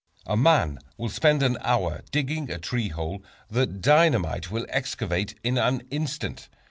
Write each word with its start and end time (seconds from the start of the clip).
A 0.25 0.35
man 0.35 0.79
will 0.97 1.09
spend 1.09 1.43
an 1.43 1.59
hour 1.61 2.01
digging 2.11 2.49
a 2.49 2.57
tree 2.57 2.87
hole 2.87 3.21
that 3.51 3.81
dynamite 3.81 4.49
will 4.49 4.65
excavate 4.67 5.35
in 5.43 5.59
an 5.59 5.83
instant. 5.91 6.49